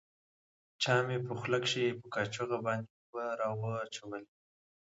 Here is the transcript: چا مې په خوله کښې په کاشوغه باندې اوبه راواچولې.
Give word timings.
چا 0.81 0.95
مې 1.05 1.17
په 1.25 1.33
خوله 1.39 1.57
کښې 1.63 1.97
په 1.99 2.07
کاشوغه 2.13 2.57
باندې 2.65 2.91
اوبه 2.99 3.23
راواچولې. 3.39 4.25